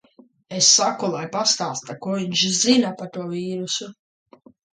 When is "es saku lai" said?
0.59-1.25